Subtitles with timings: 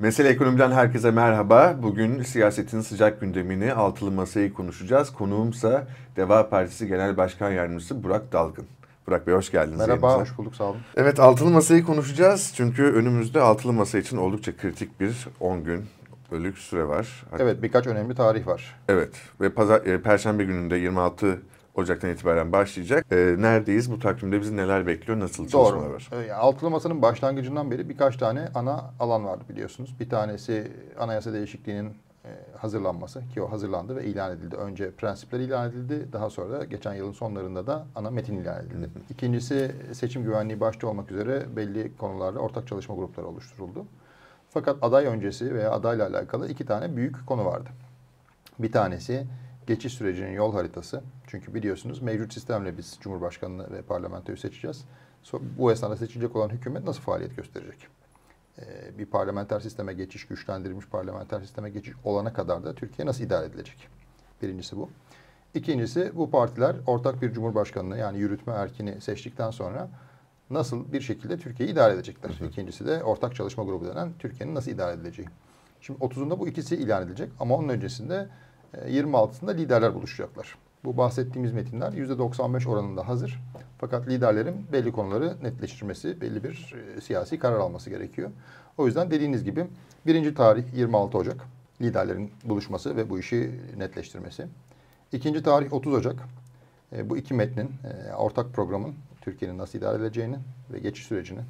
[0.00, 1.76] Mesele Ekonomi'den herkese merhaba.
[1.82, 5.12] Bugün siyasetin sıcak gündemini, altılı masayı konuşacağız.
[5.12, 5.86] Konuğumsa
[6.16, 8.66] Deva Partisi Genel Başkan Yardımcısı Burak Dalgın.
[9.06, 9.78] Burak Bey hoş geldiniz.
[9.78, 10.30] Merhaba, yayınımıza.
[10.32, 10.80] hoş bulduk, sağ olun.
[10.96, 12.52] Evet, altılı masayı konuşacağız.
[12.56, 15.86] Çünkü önümüzde altılı masa için oldukça kritik bir 10 gün
[16.30, 17.24] bölük süre var.
[17.38, 18.76] Evet, birkaç önemli tarih var.
[18.88, 21.40] Evet ve pazar, e, Perşembe gününde 26
[21.74, 23.06] Ocak'tan itibaren başlayacak.
[23.10, 23.90] E, neredeyiz?
[23.92, 25.20] Bu takvimde bizi neler bekliyor?
[25.20, 25.94] Nasıl çalışmalar Doğru.
[25.94, 26.08] var?
[26.12, 29.94] Ee, yani Altılı Masa'nın başlangıcından beri birkaç tane ana alan vardı biliyorsunuz.
[30.00, 31.94] Bir tanesi anayasa değişikliğinin
[32.24, 34.56] e, hazırlanması ki o hazırlandı ve ilan edildi.
[34.56, 36.12] Önce prensipler ilan edildi.
[36.12, 38.90] Daha sonra da geçen yılın sonlarında da ana metin ilan edildi.
[39.10, 43.84] İkincisi seçim güvenliği başta olmak üzere belli konularda ortak çalışma grupları oluşturuldu.
[44.50, 47.68] Fakat aday öncesi veya adayla alakalı iki tane büyük konu vardı.
[48.58, 49.26] Bir tanesi
[49.68, 51.02] geçiş sürecinin yol haritası.
[51.26, 54.84] Çünkü biliyorsunuz mevcut sistemle biz Cumhurbaşkanını ve parlamentoyu seçeceğiz.
[55.58, 57.86] Bu esnada seçilecek olan hükümet nasıl faaliyet gösterecek?
[58.58, 63.46] Ee, bir parlamenter sisteme geçiş, güçlendirilmiş parlamenter sisteme geçiş olana kadar da Türkiye nasıl idare
[63.46, 63.88] edilecek?
[64.42, 64.90] Birincisi bu.
[65.54, 69.88] İkincisi bu partiler ortak bir cumhurbaşkanını yani yürütme erkini seçtikten sonra
[70.50, 72.30] nasıl bir şekilde Türkiye'yi idare edecekler?
[72.48, 75.28] İkincisi de ortak çalışma grubu denen Türkiye'nin nasıl idare edileceği.
[75.80, 78.28] Şimdi 30'unda bu ikisi ilan edilecek ama onun öncesinde
[78.74, 80.58] 26'sında liderler buluşacaklar.
[80.84, 83.40] Bu bahsettiğimiz metinler %95 oranında hazır.
[83.78, 88.30] Fakat liderlerin belli konuları netleştirmesi, belli bir e, siyasi karar alması gerekiyor.
[88.78, 89.66] O yüzden dediğiniz gibi
[90.06, 91.44] birinci tarih 26 Ocak
[91.80, 94.46] liderlerin buluşması ve bu işi netleştirmesi.
[95.12, 96.16] İkinci tarih 30 Ocak.
[96.92, 100.36] E, bu iki metnin, e, ortak programın Türkiye'nin nasıl idare edileceğini
[100.72, 101.44] ve geçiş sürecinin,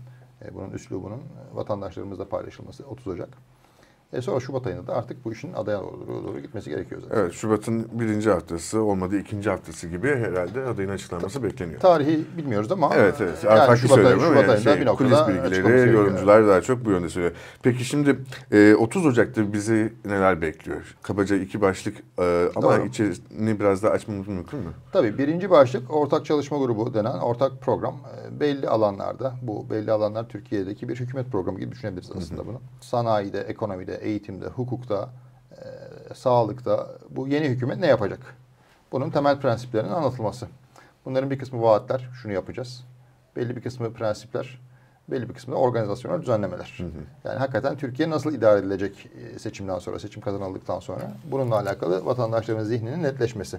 [0.44, 3.28] e, bunun üslubunun e, vatandaşlarımızla paylaşılması 30 Ocak.
[4.12, 7.20] E sonra Şubat ayında da artık bu işin adaya doğru, doğru gitmesi gerekiyor zaten.
[7.20, 11.80] Evet, Şubat'ın birinci haftası, olmadı ikinci haftası gibi herhalde adayın açıklanması bekleniyor.
[11.80, 13.44] Tarihi bilmiyoruz ama Evet evet.
[13.44, 16.84] yani Farklı Şubat, ayı- Şubat yani ayında şey, bir noktada kulis bilgileri, yorumcular daha çok
[16.84, 17.34] bu yönde söylüyor.
[17.62, 18.18] Peki şimdi
[18.52, 20.97] e, 30 Ocak'ta bizi neler bekliyor?
[21.02, 22.86] Kabaca iki başlık e, ama Doğru.
[22.86, 24.70] içerisini biraz daha açmamız mümkün mü?
[24.92, 27.97] Tabii birinci başlık ortak çalışma grubu denen ortak program.
[28.26, 32.60] E, belli alanlarda bu belli alanlar Türkiye'deki bir hükümet programı gibi düşünebiliriz aslında bunu.
[32.80, 35.10] Sanayide, ekonomide, eğitimde, hukukta,
[35.53, 38.36] e, sağlıkta bu yeni hükümet ne yapacak?
[38.92, 40.47] Bunun temel prensiplerinin anlatılması.
[41.04, 42.84] Bunların bir kısmı vaatler, şunu yapacağız.
[43.36, 44.60] Belli bir kısmı prensipler,
[45.09, 46.78] belli bir kısmı da organizasyonel düzenlemeler.
[47.25, 52.65] Yani hakikaten Türkiye nasıl idare edilecek e, seçimden sonra, seçim kazanıldıktan sonra bununla alakalı vatandaşların
[52.65, 53.59] zihninin netleşmesi.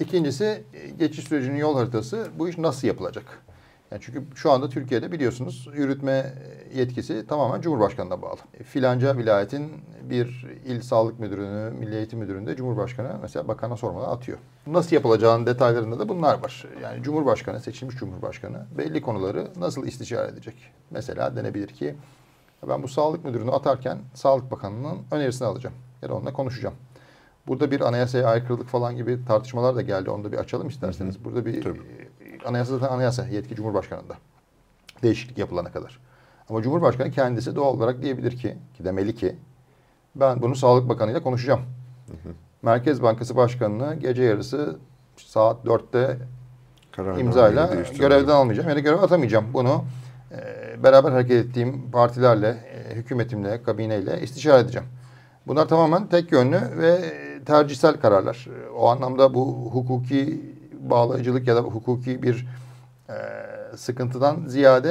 [0.00, 2.28] İkincisi e, geçiş sürecinin yol haritası.
[2.38, 3.42] Bu iş nasıl yapılacak?
[3.92, 6.32] Yani çünkü şu anda Türkiye'de biliyorsunuz yürütme
[6.74, 8.38] yetkisi tamamen Cumhurbaşkanı'na bağlı.
[8.60, 9.72] E, Filanca vilayetin
[10.02, 14.38] bir il sağlık müdürünü, milli eğitim müdürünü de Cumhurbaşkanı mesela bakana sormadan atıyor.
[14.66, 16.66] Nasıl yapılacağının detaylarında da bunlar var.
[16.82, 20.54] Yani Cumhurbaşkanı, seçilmiş Cumhurbaşkanı belli konuları nasıl istişare edecek?
[20.90, 21.94] Mesela denebilir ki
[22.68, 25.76] ben bu sağlık müdürünü atarken Sağlık Bakanı'nın önerisini alacağım.
[26.02, 26.74] Ya da onunla konuşacağım.
[27.46, 30.10] Burada bir anayasaya aykırılık falan gibi tartışmalar da geldi.
[30.10, 31.24] Onu da bir açalım isterseniz.
[31.24, 31.80] Burada bir Tabii.
[32.46, 34.14] Anayasa zaten anayasa yetki Cumhurbaşkanı'nda.
[35.02, 35.98] Değişiklik yapılana kadar.
[36.48, 39.36] Ama Cumhurbaşkanı kendisi doğal olarak diyebilir ki, ki demeli ki
[40.16, 41.60] ben bunu Sağlık Bakanı ile konuşacağım.
[42.62, 44.78] Merkez Bankası Başkanı'nı gece yarısı
[45.16, 46.18] saat 4'te
[46.92, 49.44] Kararname imzayla görevden almayacağım ya da görev atamayacağım.
[49.54, 49.84] Bunu
[50.32, 54.88] e, beraber hareket ettiğim partilerle, e, hükümetimle, kabineyle istişare edeceğim.
[55.46, 56.98] Bunlar tamamen tek yönlü ve
[57.46, 58.48] tercihsel kararlar.
[58.66, 60.40] E, O anlamda bu hukuki
[60.90, 62.46] bağlayıcılık ya da hukuki bir
[63.08, 63.14] e,
[63.76, 64.88] sıkıntıdan ziyade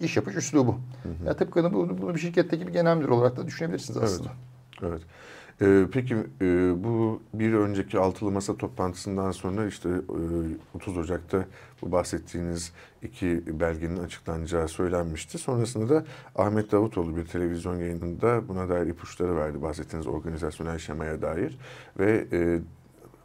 [0.00, 0.78] e, iş yapış üslubu.
[1.26, 4.08] Ya tıpkı bunu, bunu bir şirketteki bir genel müdür olarak da düşünebilirsiniz Evet.
[4.08, 4.30] aslında.
[4.82, 5.02] Evet.
[5.62, 11.44] Ee, peki e, bu bir önceki altılı masa toplantısından sonra işte e, 30 Ocak'ta
[11.82, 15.38] bu bahsettiğiniz iki belgenin açıklanacağı söylenmişti.
[15.38, 16.04] Sonrasında da
[16.36, 21.58] Ahmet Davutoğlu bir televizyon yayınında buna dair ipuçları verdi bahsettiğiniz organizasyonel şemaya dair
[21.98, 22.60] ve e,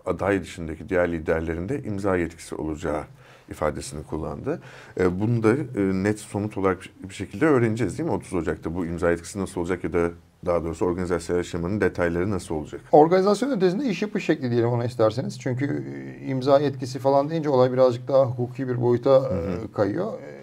[0.05, 3.03] aday dışındaki diğer liderlerin de imza yetkisi olacağı
[3.49, 4.59] ifadesini kullandı.
[4.99, 6.79] E, bunu da e, net somut olarak
[7.09, 10.09] bir şekilde öğreneceğiz değil mi 30 Ocak'ta bu imza yetkisi nasıl olacak ya da
[10.45, 12.81] daha doğrusu organizasyonel şemanın detayları nasıl olacak?
[12.91, 15.39] Organizasyon ötesinde iş yapış şekli diyelim ona isterseniz.
[15.39, 15.85] Çünkü
[16.21, 20.13] e, imza yetkisi falan deyince olay birazcık daha hukuki bir boyuta e, kayıyor.
[20.21, 20.39] E,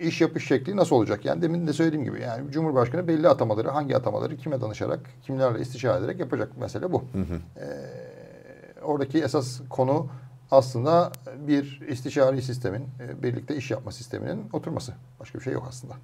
[0.00, 1.24] İş yapış şekli nasıl olacak?
[1.24, 6.04] Yani demin de söylediğim gibi yani Cumhurbaşkanı belli atamaları, hangi atamaları kime danışarak, kimlerle istişare
[6.04, 7.04] ederek yapacak mesele bu.
[7.56, 7.64] E,
[8.88, 10.06] oradaki esas konu
[10.50, 11.12] aslında
[11.46, 14.94] bir istişari sistemin, e, birlikte iş yapma sisteminin oturması.
[15.20, 15.94] Başka bir şey yok aslında.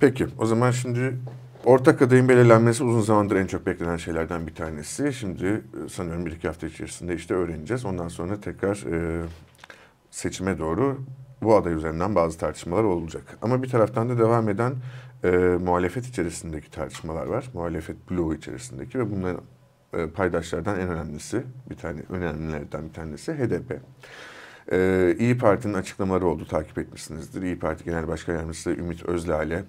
[0.00, 1.16] Peki o zaman şimdi
[1.64, 5.12] ortak adayın belirlenmesi uzun zamandır en çok beklenen şeylerden bir tanesi.
[5.12, 7.84] Şimdi e, sanıyorum bir iki hafta içerisinde işte öğreneceğiz.
[7.84, 9.24] Ondan sonra tekrar e,
[10.10, 10.98] seçime doğru
[11.42, 13.38] bu aday üzerinden bazı tartışmalar olacak.
[13.42, 14.74] Ama bir taraftan da devam eden
[15.24, 15.28] e,
[15.64, 17.50] muhalefet içerisindeki tartışmalar var.
[17.54, 19.40] Muhalefet bloğu içerisindeki ve bunların
[19.94, 23.80] e, paydaşlardan en önemlisi, bir tane önemlilerden bir tanesi HDP.
[24.72, 27.42] Ee, İyi Parti'nin açıklamaları oldu, takip etmişsinizdir.
[27.42, 29.64] İyi Parti Genel Başkan Yardımcısı Ümit Özdağ'le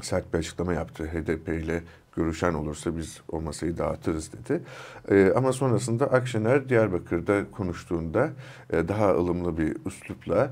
[0.00, 1.04] sert bir açıklama yaptı.
[1.04, 1.82] HDP ile
[2.16, 4.62] görüşen olursa biz o masayı dağıtırız dedi.
[5.10, 8.30] Ee, ama sonrasında Akşener Diyarbakır'da konuştuğunda
[8.70, 10.50] e, daha ılımlı bir üslupla e,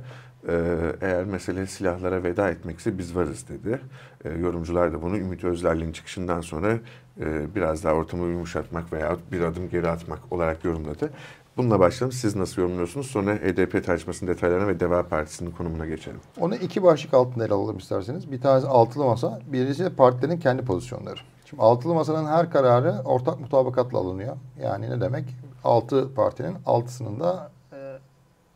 [1.00, 3.80] eğer mesele silahlara veda etmekse biz varız dedi.
[4.24, 6.78] E, yorumcular da bunu Ümit Özdağ'ın çıkışından sonra
[7.20, 11.10] e, biraz daha ortamı yumuşatmak veya bir adım geri atmak olarak yorumladı.
[11.56, 12.12] Bununla başlayalım.
[12.12, 13.06] Siz nasıl yorumluyorsunuz?
[13.06, 16.20] Sonra HDP tartışmasının detaylarına ve Deva Partisi'nin konumuna geçelim.
[16.40, 18.32] Onu iki başlık altında ele alalım isterseniz.
[18.32, 21.20] Bir tanesi altılı masa, birisi partilerin kendi pozisyonları.
[21.44, 24.36] Şimdi altılı masanın her kararı ortak mutabakatla alınıyor.
[24.62, 25.24] Yani ne demek?
[25.64, 27.59] Altı partinin altısının da e,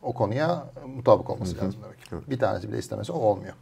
[0.05, 0.65] o konuya
[0.95, 1.97] mutabık olması lazım demek.
[2.13, 2.29] Evet.
[2.29, 3.53] Bir tanesi bile istemesi o olmuyor.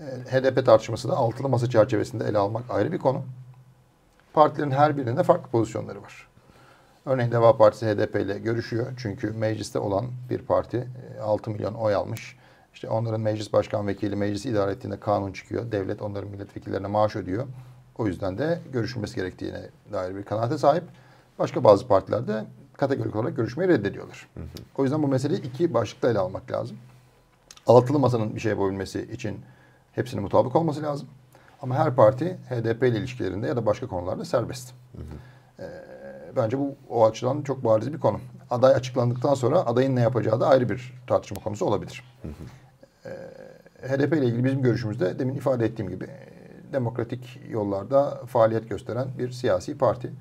[0.00, 3.22] E, HDP tartışması da altılı masa çerçevesinde ele almak ayrı bir konu.
[4.32, 6.28] Partilerin her birinde farklı pozisyonları var.
[7.06, 8.86] Örneğin Deva Partisi HDP ile görüşüyor.
[8.96, 12.36] Çünkü mecliste olan bir parti e, 6 milyon oy almış.
[12.74, 15.72] İşte onların meclis başkan vekili meclisi idare ettiğinde kanun çıkıyor.
[15.72, 17.46] Devlet onların milletvekillerine maaş ödüyor.
[17.98, 19.62] O yüzden de görüşülmesi gerektiğine
[19.92, 20.84] dair bir kanaate sahip.
[21.38, 22.44] Başka bazı partiler de
[22.78, 24.28] kategorik olarak görüşmeyi reddediyorlar.
[24.78, 26.76] O yüzden bu meseleyi iki başlıkta ele almak lazım.
[27.66, 29.40] Altılı masanın bir şey yapabilmesi için
[29.92, 31.08] hepsinin mutabık olması lazım.
[31.62, 34.72] Ama her parti HDP ile ilişkilerinde ya da başka konularda serbest.
[35.58, 35.64] Ee,
[36.36, 38.20] bence bu o açıdan çok bariz bir konu.
[38.50, 42.04] Aday açıklandıktan sonra adayın ne yapacağı da ayrı bir tartışma konusu olabilir.
[43.06, 43.10] Ee,
[43.88, 46.06] HDP ile ilgili bizim görüşümüzde demin ifade ettiğim gibi
[46.72, 50.12] demokratik yollarda faaliyet gösteren bir siyasi parti.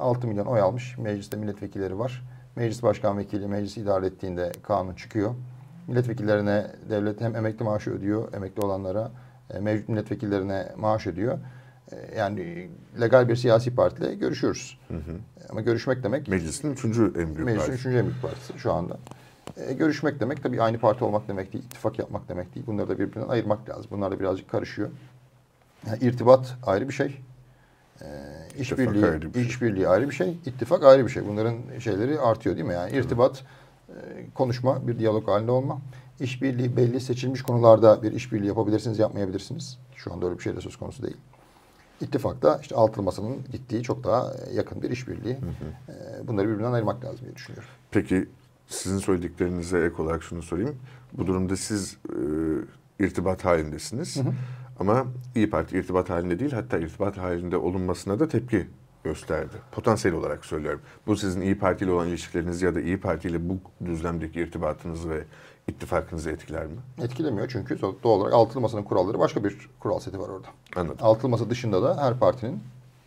[0.00, 0.98] 6 milyon oy almış.
[0.98, 2.22] Mecliste milletvekilleri var.
[2.56, 5.34] Meclis başkan vekili meclisi idare ettiğinde kanun çıkıyor.
[5.88, 9.10] Milletvekillerine devlet hem emekli maaşı ödüyor emekli olanlara,
[9.50, 11.38] e, mevcut milletvekillerine maaş ödüyor.
[11.92, 12.68] E, Yani
[13.00, 14.78] legal bir siyasi partiyle görüşüyoruz.
[15.50, 17.72] Ama görüşmek demek Meclisin üçüncü en büyük Meclisin partisi.
[17.72, 18.96] üçüncü en büyük partisi şu anda.
[19.56, 22.66] E, görüşmek demek tabii aynı parti olmak demek değil, ittifak yapmak demek değil.
[22.66, 23.86] Bunları da birbirinden ayırmak lazım.
[23.90, 24.88] Bunlar da birazcık karışıyor.
[25.86, 27.20] Yani irtibat ayrı bir şey.
[28.02, 28.06] E,
[28.60, 29.42] işbirliği, ayrı bir şey.
[29.42, 30.30] işbirliği ayrı bir şey.
[30.46, 31.26] ittifak ayrı bir şey.
[31.26, 32.74] Bunların şeyleri artıyor değil mi?
[32.74, 33.44] Yani irtibat,
[33.88, 33.94] e,
[34.34, 35.80] konuşma, bir diyalog halinde olma.
[36.20, 39.78] İşbirliği belli seçilmiş konularda bir işbirliği yapabilirsiniz, yapmayabilirsiniz.
[39.96, 41.16] Şu anda öyle bir şey de söz konusu değil.
[42.00, 45.32] İttifakta işte altılı masanın gittiği çok daha yakın bir işbirliği.
[45.88, 47.68] E, Bunları birbirinden ayırmak lazım diye düşünüyorum.
[47.90, 48.28] Peki
[48.68, 50.76] sizin söylediklerinize ek olarak şunu sorayım.
[51.12, 54.16] Bu durumda siz e, irtibat halindesiniz.
[54.80, 58.66] Ama İyi Parti irtibat halinde değil hatta irtibat halinde olunmasına da tepki
[59.04, 59.54] gösterdi.
[59.72, 60.80] Potansiyel olarak söylüyorum.
[61.06, 65.10] Bu sizin İyi Parti ile olan ilişkilerinizi ya da İyi Parti ile bu düzlemdeki irtibatınızı
[65.10, 65.24] ve
[65.68, 66.76] ittifakınızı etkiler mi?
[67.02, 70.48] Etkilemiyor çünkü doğal olarak altılı masanın kuralları başka bir kural seti var orada.
[70.76, 70.96] Anladım.
[71.00, 72.60] Altılı masa dışında da her partinin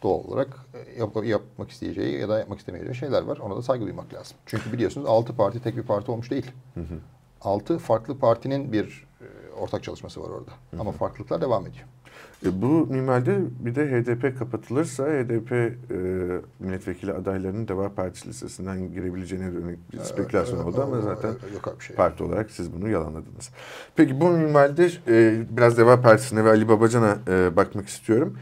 [0.04, 3.38] doğal olarak e, yap- yapmak isteyeceği ya da yapmak istemeyeceği şeyler var.
[3.38, 4.38] Ona da saygı duymak lazım.
[4.46, 6.52] Çünkü biliyorsunuz altı parti tek bir parti olmuş değil.
[7.42, 9.06] Altı farklı partinin bir
[9.60, 10.52] ortak çalışması var orada.
[10.80, 11.86] Ama farklılıklar devam ediyor.
[12.46, 15.96] E, bu minvalde bir de HDP kapatılırsa HDP e,
[16.60, 21.84] milletvekili adaylarının Deva Partisi listesinden girebileceğine dönük bir spekülasyon oldu ama zaten Yok abi bir
[21.84, 21.96] şey.
[21.96, 23.50] parti olarak siz bunu yalanladınız.
[23.96, 28.38] Peki bu minvalde e, biraz Deva Partisi'ne ve Ali Babacan'a e, bakmak istiyorum.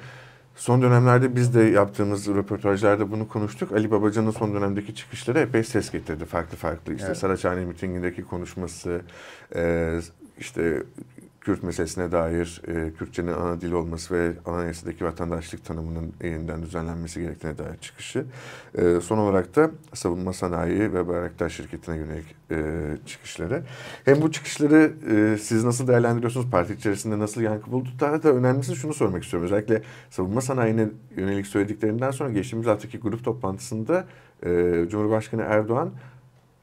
[0.56, 3.72] Son dönemlerde biz de yaptığımız röportajlarda bunu konuştuk.
[3.72, 6.26] Ali Babacan'ın son dönemdeki çıkışları epey ses getirdi.
[6.26, 6.94] Farklı farklı.
[6.94, 7.18] İşte Evet.
[7.18, 9.02] Saraçhane mitingindeki konuşması,
[9.56, 10.00] e,
[10.42, 10.84] işte
[11.42, 17.58] Kürt meselesine dair e, Kürtçenin ana dil olması ve anayasadaki vatandaşlık tanımının yeniden düzenlenmesi gerektiğine
[17.58, 18.26] dair çıkışı.
[18.78, 22.58] E, son olarak da savunma sanayi ve Bayraktar şirketine yönelik e,
[23.06, 23.64] çıkışları.
[24.06, 26.52] Hem bu çıkışları e, siz nasıl değerlendiriyorsunuz?
[26.52, 27.90] Parti içerisinde nasıl yankı buldu?
[28.00, 29.46] Daha da önemlisi şunu sormak istiyorum.
[29.46, 34.06] Özellikle savunma sanayine yönelik söylediklerinden sonra geçtiğimiz haftaki grup toplantısında
[34.46, 34.50] e,
[34.90, 35.92] Cumhurbaşkanı Erdoğan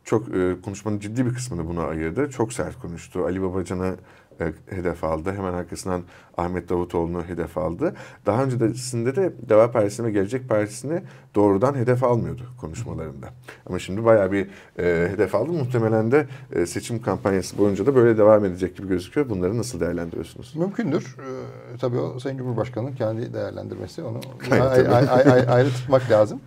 [0.08, 2.30] çok e, konuşmanın ciddi bir kısmını buna ayırdı.
[2.30, 3.24] Çok sert konuştu.
[3.24, 3.94] Ali Babacan'ı
[4.40, 5.32] e, hedef aldı.
[5.32, 6.02] Hemen arkasından
[6.36, 7.94] Ahmet Davutoğlu'nu hedef aldı.
[8.26, 11.02] Daha öncesinde de Deva Partisi'ni ve Gelecek Partisi'ni
[11.34, 13.28] doğrudan hedef almıyordu konuşmalarında.
[13.66, 14.48] Ama şimdi bayağı bir
[14.78, 15.52] e, hedef aldı.
[15.52, 19.28] Muhtemelen de e, seçim kampanyası boyunca da böyle devam edecek gibi gözüküyor.
[19.30, 20.56] Bunları nasıl değerlendiriyorsunuz?
[20.56, 21.16] Mümkündür.
[21.18, 24.02] Ee, tabii o Sayın Cumhurbaşkanı'nın kendi değerlendirmesi.
[24.02, 24.94] Onu Gayet ay- tabii.
[24.94, 26.40] ay- ay- ay- ayrı tutmak lazım.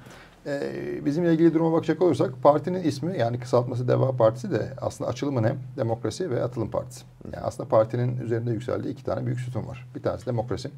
[0.45, 5.43] Ee, bizimle ilgili duruma bakacak olursak partinin ismi yani kısaltması Deva Partisi de aslında açılımı
[5.43, 5.55] ne?
[5.77, 7.05] Demokrasi ve Atılım Partisi.
[7.25, 9.87] Yani aslında partinin üzerinde yükseldiği iki tane büyük sütun var.
[9.95, 10.71] Bir tanesi demokrasi.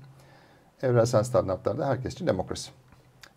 [0.82, 2.72] Evrensel standartlarda herkes için demokrasi.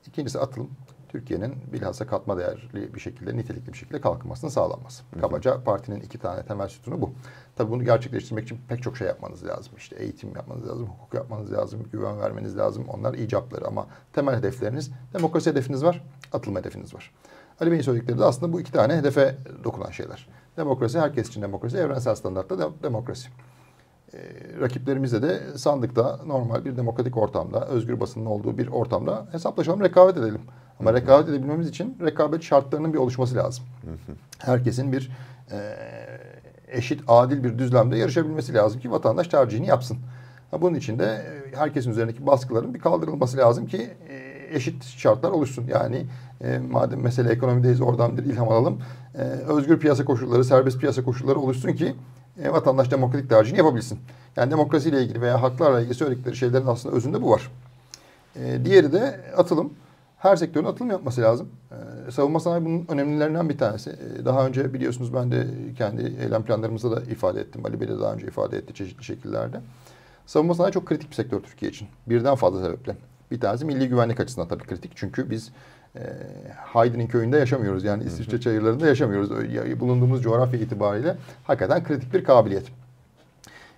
[0.06, 0.70] İkincisi atılım.
[1.16, 5.02] Türkiye'nin bilhassa katma değerli bir şekilde, nitelikli bir şekilde kalkınmasını sağlanması.
[5.20, 7.10] Kabaca partinin iki tane temel sütunu bu.
[7.56, 9.72] Tabii bunu gerçekleştirmek için pek çok şey yapmanız lazım.
[9.76, 12.84] İşte eğitim yapmanız lazım, hukuk yapmanız lazım, güven vermeniz lazım.
[12.88, 17.12] Onlar icapları ama temel hedefleriniz, demokrasi hedefiniz var, atılma hedefiniz var.
[17.60, 20.28] Ali Bey'in söyledikleri de aslında bu iki tane hedefe dokunan şeyler.
[20.56, 23.28] Demokrasi, herkes için demokrasi, evrensel standartta de demokrasi.
[24.14, 24.18] Ee,
[24.60, 30.40] rakiplerimizle de sandıkta normal bir demokratik ortamda, özgür basının olduğu bir ortamda hesaplaşalım, rekabet edelim.
[30.80, 33.64] Ama rekabet edebilmemiz için rekabet şartlarının bir oluşması lazım.
[34.38, 35.10] Herkesin bir
[35.50, 35.76] e,
[36.68, 39.98] eşit, adil bir düzlemde yarışabilmesi lazım ki vatandaş tercihini yapsın.
[40.50, 45.30] Ha, bunun için de e, herkesin üzerindeki baskıların bir kaldırılması lazım ki e, eşit şartlar
[45.30, 45.66] oluşsun.
[45.68, 46.06] Yani
[46.40, 48.82] e, madem mesele ekonomideyiz oradan bir ilham alalım.
[49.14, 51.94] E, özgür piyasa koşulları, serbest piyasa koşulları oluşsun ki
[52.42, 53.98] e, vatandaş demokratik tercihini yapabilsin.
[54.36, 57.50] Yani demokrasiyle ilgili veya haklarla ilgili söyledikleri şeylerin aslında özünde bu var.
[58.36, 59.72] E, diğeri de atılım.
[60.18, 61.48] Her sektörün atılım yapması lazım.
[62.06, 63.90] E, savunma sanayi bunun önemlilerinden bir tanesi.
[63.90, 65.46] E, daha önce biliyorsunuz ben de
[65.78, 67.66] kendi eylem planlarımızda da ifade ettim.
[67.66, 69.60] Ali Bey de daha önce ifade etti çeşitli şekillerde.
[70.26, 71.88] Savunma sanayi çok kritik bir sektör Türkiye için.
[72.06, 72.96] Birden fazla sebeple.
[73.30, 74.92] Bir tanesi milli güvenlik açısından tabii kritik.
[74.94, 75.52] Çünkü biz
[75.96, 76.02] e,
[76.56, 77.84] Haydi'nin köyünde yaşamıyoruz.
[77.84, 79.30] Yani İsviçre çayırlarında yaşamıyoruz.
[79.80, 82.66] Bulunduğumuz coğrafya itibariyle hakikaten kritik bir kabiliyet.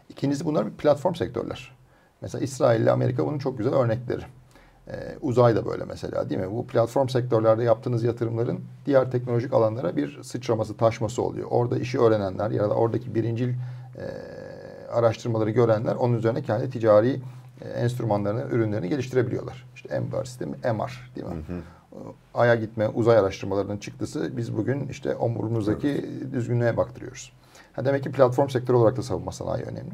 [0.08, 1.72] İkincisi bunlar bir platform sektörler.
[2.20, 4.22] Mesela İsrail ile Amerika bunun çok güzel örnekleri.
[4.88, 6.50] Ee, uzay da böyle mesela değil mi?
[6.50, 11.48] Bu platform sektörlerde yaptığınız yatırımların diğer teknolojik alanlara bir sıçraması, taşması oluyor.
[11.50, 13.54] Orada işi öğrenenler ya da oradaki birincil e,
[14.92, 17.20] araştırmaları görenler onun üzerine kendi ticari
[17.60, 19.66] e, enstrümanlarını, ürünlerini geliştirebiliyorlar.
[19.74, 21.34] İşte MBAR sistemi, MR değil mi?
[21.34, 21.60] Hı hı.
[22.34, 26.32] Ay'a gitme, uzay araştırmalarının çıktısı biz bugün işte omurumuzdaki evet.
[26.32, 27.32] düzgünlüğe baktırıyoruz.
[27.72, 29.92] Ha demek ki platform sektörü olarak da savunma sanayi önemli.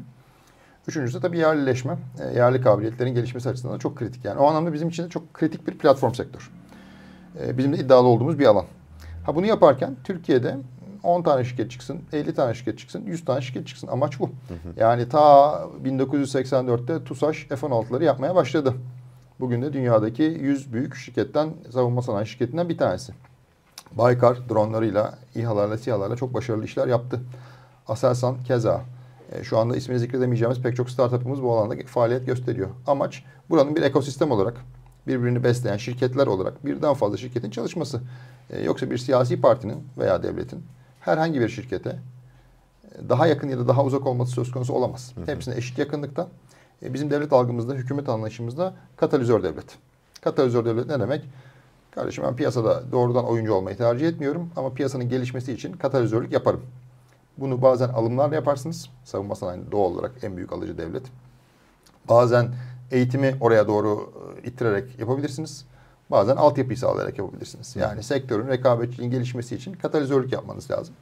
[0.87, 1.97] Üçüncüsü tabii yerlileşme.
[2.19, 4.25] E, yerli kabiliyetlerin gelişmesi açısından da çok kritik.
[4.25, 6.51] Yani o anlamda bizim için de çok kritik bir platform sektör.
[7.41, 8.65] E, bizim de iddialı olduğumuz bir alan.
[9.25, 10.57] Ha bunu yaparken Türkiye'de
[11.03, 13.87] 10 tane şirket çıksın, 50 tane şirket çıksın, 100 tane şirket çıksın.
[13.87, 14.27] Amaç bu.
[14.27, 14.73] Hı hı.
[14.77, 15.51] Yani ta
[15.83, 18.73] 1984'te TUSAŞ F-16'ları yapmaya başladı.
[19.39, 23.13] Bugün de dünyadaki 100 büyük şirketten, savunma sanayi şirketinden bir tanesi.
[23.91, 27.21] Baykar dronlarıyla, İHA'larla, SİHA'larla çok başarılı işler yaptı.
[27.87, 28.81] Aselsan keza.
[29.31, 32.69] E, şu anda ismini zikredemeyeceğimiz pek çok startup'ımız bu alanda faaliyet gösteriyor.
[32.87, 34.57] Amaç buranın bir ekosistem olarak
[35.07, 38.01] birbirini besleyen şirketler olarak birden fazla şirketin çalışması.
[38.49, 40.63] E, yoksa bir siyasi partinin veya devletin
[40.99, 45.11] herhangi bir şirkete e, daha yakın ya da daha uzak olması söz konusu olamaz.
[45.15, 45.27] Hı hı.
[45.27, 46.27] Hepsine eşit yakınlıkta.
[46.83, 49.77] E, bizim devlet algımızda, hükümet anlayışımızda katalizör devlet.
[50.21, 51.25] Katalizör devlet ne demek?
[51.91, 56.61] Kardeşim ben piyasada doğrudan oyuncu olmayı tercih etmiyorum ama piyasanın gelişmesi için katalizörlük yaparım.
[57.37, 58.89] Bunu bazen alımlarla yaparsınız.
[59.03, 61.03] Savunma sanayinde doğal olarak en büyük alıcı devlet.
[62.09, 62.53] Bazen
[62.91, 64.13] eğitimi oraya doğru
[64.43, 65.65] e, ittirerek yapabilirsiniz.
[66.11, 67.75] Bazen altyapıyı sağlayarak yapabilirsiniz.
[67.75, 70.95] Yani sektörün rekabetçiliğin gelişmesi için katalizörlük yapmanız lazım.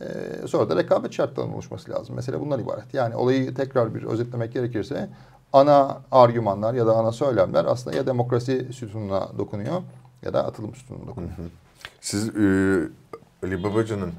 [0.00, 2.16] Ee, sonra da rekabet şartlarının oluşması lazım.
[2.16, 2.94] Mesela bunlar ibaret.
[2.94, 5.08] Yani olayı tekrar bir özetlemek gerekirse
[5.52, 9.82] ana argümanlar ya da ana söylemler aslında ya demokrasi sütununa dokunuyor
[10.22, 11.32] ya da atılım sütununa dokunuyor.
[12.00, 12.78] Siz e,
[13.42, 14.12] Ali Babacan'ın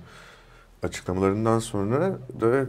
[0.83, 2.65] açıklamalarından sonra da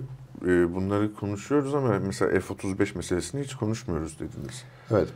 [0.47, 4.65] e, bunları konuşuyoruz ama mesela F-35 meselesini hiç konuşmuyoruz dediniz.
[4.91, 5.09] Evet.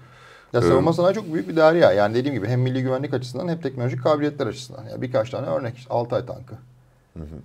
[0.52, 1.92] Ya ee, savunma sanayi çok büyük bir derya.
[1.92, 4.84] Yani dediğim gibi hem milli güvenlik açısından hem teknolojik kabiliyetler açısından.
[4.84, 5.76] Yani birkaç tane örnek.
[5.76, 6.54] İşte Altay tankı.
[7.16, 7.38] Hı hı.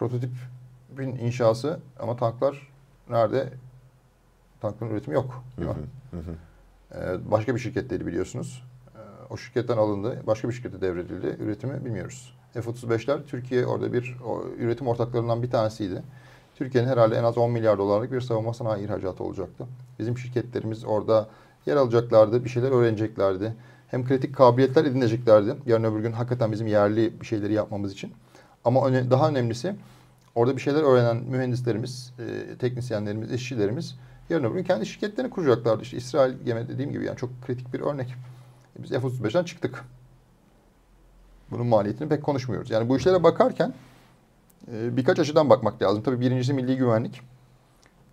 [0.00, 2.68] Prototipin inşası ama tanklar
[3.10, 3.48] nerede?
[4.60, 5.44] Tankların üretimi yok.
[5.56, 5.74] Hı hı.
[6.16, 6.36] Hı
[6.94, 8.62] Ee, başka bir şirketteydi biliyorsunuz.
[8.94, 8.98] Ee,
[9.30, 10.22] o şirketten alındı.
[10.26, 11.36] Başka bir şirkete devredildi.
[11.42, 12.34] Üretimi bilmiyoruz.
[12.52, 16.02] F-35'ler Türkiye orada bir o, üretim ortaklarından bir tanesiydi.
[16.56, 19.66] Türkiye'nin herhalde en az 10 milyar dolarlık bir savunma sanayi ihracatı olacaktı.
[19.98, 21.28] Bizim şirketlerimiz orada
[21.66, 23.54] yer alacaklardı, bir şeyler öğreneceklerdi.
[23.88, 25.54] Hem kritik kabiliyetler edineceklerdi.
[25.66, 28.12] Yarın öbür gün hakikaten bizim yerli bir şeyleri yapmamız için.
[28.64, 29.74] Ama öne, daha önemlisi
[30.34, 33.94] orada bir şeyler öğrenen mühendislerimiz, e, teknisyenlerimiz, işçilerimiz
[34.30, 35.82] yarın öbür gün kendi şirketlerini kuracaklardı.
[35.82, 38.14] İşte İsrail gemi dediğim gibi yani çok kritik bir örnek.
[38.78, 39.84] Biz F-35'ten çıktık.
[41.50, 42.70] Bunun maliyetini pek konuşmuyoruz.
[42.70, 43.74] Yani bu işlere bakarken
[44.72, 46.02] e, birkaç açıdan bakmak lazım.
[46.02, 47.20] Tabii birincisi milli güvenlik.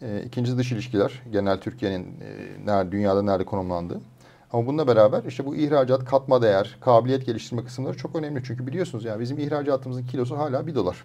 [0.02, 1.22] E, ikincisi dış ilişkiler.
[1.32, 4.02] Genel Türkiye'nin e, nerede, dünyada nerede konumlandığı.
[4.54, 8.44] Ama bununla beraber işte bu ihracat, katma değer, kabiliyet geliştirme kısımları çok önemli.
[8.44, 11.04] Çünkü biliyorsunuz yani bizim ihracatımızın kilosu hala bir dolar.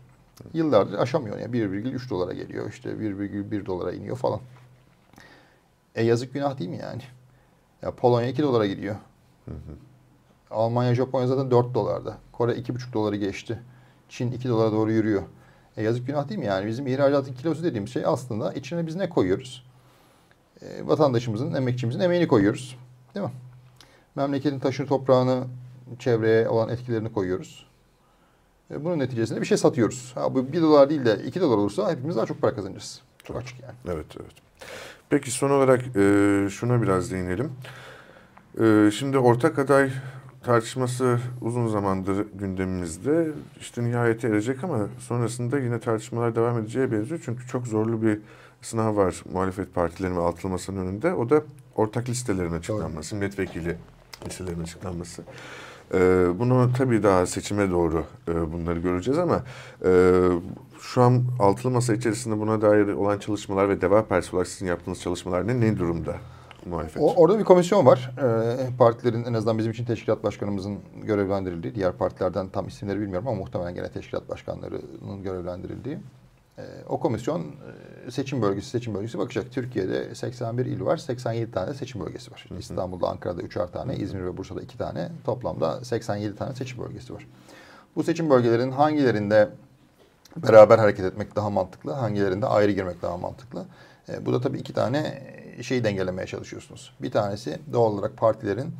[0.54, 1.38] Yıllardır aşamıyor.
[1.38, 2.70] Yani 1,3 dolara geliyor.
[2.70, 4.40] işte 1,1 dolara iniyor falan.
[5.94, 7.02] E yazık günah değil mi yani?
[7.82, 8.96] Ya Polonya 2 dolara gidiyor.
[9.44, 9.76] Hı hı.
[10.50, 12.16] Almanya, Japonya zaten 4 dolarda.
[12.32, 13.58] Kore 2,5 doları geçti.
[14.08, 15.22] Çin 2 dolara doğru yürüyor.
[15.76, 16.66] E yazık günah değil mi yani?
[16.66, 19.64] Bizim ihracatın kilosu dediğimiz şey aslında içine biz ne koyuyoruz?
[20.62, 22.76] E, vatandaşımızın, emekçimizin emeğini koyuyoruz.
[23.14, 23.32] Değil mi?
[24.16, 25.44] Memleketin taşını toprağını
[25.98, 27.66] çevreye olan etkilerini koyuyoruz.
[28.70, 30.12] E, bunun neticesinde bir şey satıyoruz.
[30.14, 33.00] Ha, bu 1 dolar değil de 2 dolar olursa hepimiz daha çok para kazanacağız.
[33.24, 33.74] Çok açık yani.
[33.88, 34.32] Evet, evet.
[35.10, 37.52] Peki son olarak e, şuna biraz değinelim.
[38.60, 39.90] E, şimdi ortak aday
[40.42, 43.32] tartışması uzun zamandır gündemimizde.
[43.60, 47.20] İşte nihayete erecek ama sonrasında yine tartışmalar devam edeceğe benziyor.
[47.24, 48.18] Çünkü çok zorlu bir
[48.62, 51.14] sınav var muhalefet partilerinin ve altılı masanın önünde.
[51.14, 51.42] O da
[51.76, 53.76] ortak listelerin açıklanması, milletvekili
[54.26, 55.22] listelerinin açıklanması.
[55.94, 59.42] Ee, bunu tabii daha seçime doğru e, bunları göreceğiz ama
[59.84, 60.20] e,
[60.80, 65.00] şu an altılı masa içerisinde buna dair olan çalışmalar ve Deva Partisi olarak sizin yaptığınız
[65.00, 66.16] çalışmalar ne, ne durumda
[66.66, 67.02] muhalefet?
[67.02, 68.10] O, orada bir komisyon var.
[68.18, 73.36] Ee, partilerin en azından bizim için teşkilat başkanımızın görevlendirildiği, diğer partilerden tam isimleri bilmiyorum ama
[73.36, 75.98] muhtemelen gene teşkilat başkanlarının görevlendirildiği.
[76.58, 77.54] Ee, o komisyon
[78.06, 79.52] e, seçim bölgesi seçim bölgesi bakacak.
[79.52, 82.46] Türkiye'de 81 il var, 87 tane seçim bölgesi var.
[82.58, 85.08] İstanbul'da, Ankara'da üçer tane, İzmir ve Bursa'da iki tane.
[85.24, 87.26] Toplamda 87 tane seçim bölgesi var.
[87.96, 89.50] Bu seçim bölgelerinin hangilerinde
[90.36, 93.64] beraber hareket etmek daha mantıklı, hangilerinde ayrı girmek daha mantıklı.
[94.08, 95.22] E, bu da tabii iki tane
[95.62, 96.94] şeyi dengelemeye çalışıyorsunuz.
[97.02, 98.74] Bir tanesi doğal olarak partilerin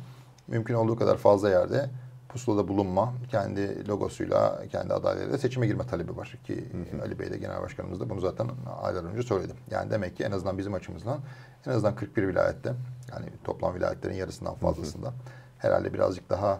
[0.47, 1.89] mümkün olduğu kadar fazla yerde
[2.33, 6.37] pusulada bulunma, kendi logosuyla, kendi adaylarıyla seçime girme talebi var.
[6.43, 7.01] Ki hı hı.
[7.01, 8.49] Ali Bey de Genel Başkanımız da bunu zaten
[8.81, 9.53] aylar önce söyledi.
[9.71, 11.19] Yani demek ki en azından bizim açımızdan
[11.67, 12.73] en azından 41 vilayette
[13.11, 15.15] yani toplam vilayetlerin yarısından fazlasında hı hı.
[15.57, 16.59] herhalde birazcık daha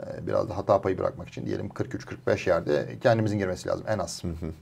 [0.00, 4.24] e, biraz da hata payı bırakmak için diyelim 43-45 yerde kendimizin girmesi lazım en az.
[4.24, 4.52] Hı hı.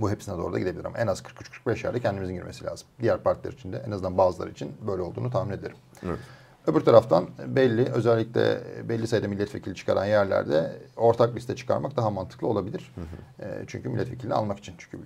[0.00, 1.22] Bu hepsine doğru da gidebilir ama en az
[1.66, 2.88] 43-45 yerde kendimizin girmesi lazım.
[3.00, 5.76] Diğer partiler için de en azından bazıları için böyle olduğunu tahmin ederim.
[6.06, 6.18] Evet.
[6.66, 12.92] Öbür taraftan belli özellikle belli sayıda milletvekili çıkaran yerlerde ortak liste çıkarmak daha mantıklı olabilir.
[12.94, 13.48] Hı hı.
[13.48, 14.74] E, çünkü milletvekilini almak için.
[14.78, 14.98] Çünkü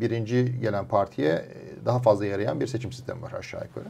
[0.00, 1.44] birinci gelen partiye
[1.84, 3.88] daha fazla yarayan bir seçim sistemi var aşağı yukarı.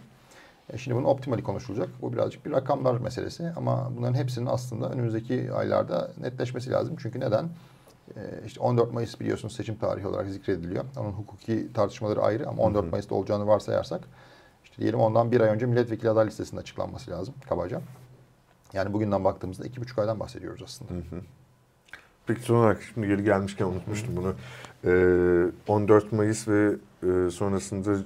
[0.72, 1.88] E şimdi bunun optimali konuşulacak.
[2.02, 6.96] Bu birazcık bir rakamlar meselesi ama bunların hepsinin aslında önümüzdeki aylarda netleşmesi lazım.
[6.98, 7.48] Çünkü neden?
[8.16, 10.84] E, işte 14 Mayıs biliyorsunuz seçim tarihi olarak zikrediliyor.
[10.96, 14.00] Onun hukuki tartışmaları ayrı ama 14 Mayıs'ta olacağını varsayarsak
[14.72, 17.80] işte diyelim ondan bir ay önce milletvekili aday listesinin açıklanması lazım kabaca.
[18.72, 20.92] Yani bugünden baktığımızda iki buçuk aydan bahsediyoruz aslında.
[20.92, 21.20] Hı hı.
[22.26, 24.34] Peki son olarak şimdi geri gelmişken unutmuştum bunu.
[24.84, 28.00] Ee, 14 Mayıs ve e, sonrasında e,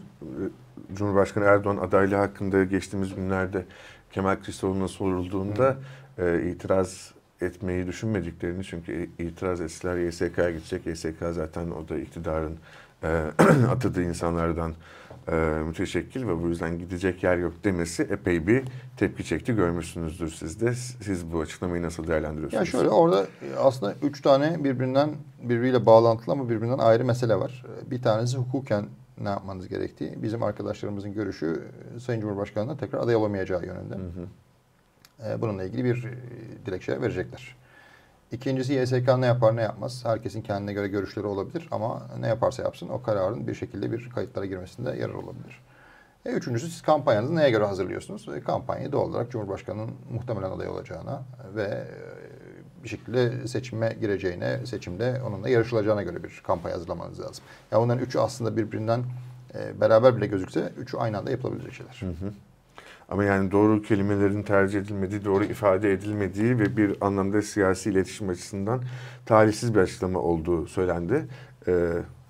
[0.94, 3.64] Cumhurbaşkanı Erdoğan adaylığı hakkında geçtiğimiz günlerde
[4.12, 5.76] Kemal Kılıçdaroğlu'na sorulduğunda
[6.18, 10.86] e, itiraz etmeyi düşünmediklerini çünkü itiraz etseler YSK'ya gidecek.
[10.86, 12.58] YSK zaten o da iktidarın
[13.70, 14.74] atadığı insanlardan
[15.28, 15.34] e,
[15.66, 18.64] müteşekkil ve bu yüzden gidecek yer yok demesi epey bir
[18.96, 19.54] tepki çekti.
[19.54, 20.74] Görmüşsünüzdür siz de.
[20.74, 22.60] Siz bu açıklamayı nasıl değerlendiriyorsunuz?
[22.60, 23.26] Ya şöyle orada
[23.58, 25.10] aslında üç tane birbirinden
[25.42, 27.64] birbiriyle bağlantılı ama birbirinden ayrı mesele var.
[27.90, 28.86] Bir tanesi hukuken
[29.20, 30.22] ne yapmanız gerektiği.
[30.22, 31.62] Bizim arkadaşlarımızın görüşü
[32.00, 33.94] Sayın Cumhurbaşkanı'na tekrar aday olamayacağı yönünde.
[33.94, 35.42] Hı hı.
[35.42, 36.08] Bununla ilgili bir
[36.66, 37.56] dilekçe verecekler.
[38.32, 40.04] İkincisi YSK ne yapar ne yapmaz.
[40.04, 44.46] Herkesin kendine göre görüşleri olabilir ama ne yaparsa yapsın o kararın bir şekilde bir kayıtlara
[44.46, 45.62] girmesinde yarar olabilir.
[46.26, 48.28] E, üçüncüsü siz kampanyanızı neye göre hazırlıyorsunuz?
[48.28, 51.22] E, kampanyayı doğal olarak Cumhurbaşkanı'nın muhtemelen aday olacağına
[51.54, 57.44] ve e, bir şekilde seçime gireceğine, seçimde onunla yarışılacağına göre bir kampanya hazırlamanız lazım.
[57.48, 59.04] Ya yani onların üçü aslında birbirinden
[59.54, 61.96] e, beraber bile gözükse üçü aynı anda yapılabilecek şeyler.
[62.00, 62.32] Hı hı.
[63.08, 68.82] Ama yani doğru kelimelerin tercih edilmediği, doğru ifade edilmediği ve bir anlamda siyasi iletişim açısından
[69.26, 71.28] talihsiz bir açıklama olduğu söylendi.
[71.68, 71.72] Ee,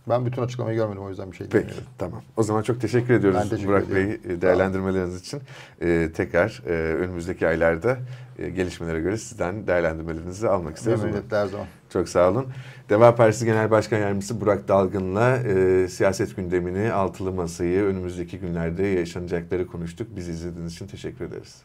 [0.09, 1.75] ben bütün açıklamayı görmedim o yüzden bir şey demiyorum.
[1.77, 2.23] Peki tamam.
[2.37, 4.19] O zaman çok teşekkür ediyoruz teşekkür Burak ediyorum.
[4.25, 5.41] Bey değerlendirmeleriniz için.
[5.83, 7.99] Ee, tekrar e, önümüzdeki aylarda
[8.39, 11.03] e, gelişmelere göre sizden değerlendirmelerinizi almak isteriz.
[11.03, 11.67] Memnuniyetle her zaman.
[11.91, 12.47] Çok sağ olun.
[12.89, 19.67] Deva Partisi Genel Başkan Yardımcısı Burak Dalgın'la e, siyaset gündemini, altılı masayı, önümüzdeki günlerde yaşanacakları
[19.67, 20.17] konuştuk.
[20.17, 21.63] Bizi izlediğiniz için teşekkür ederiz.